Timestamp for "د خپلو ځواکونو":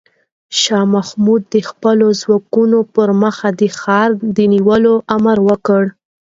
1.53-2.79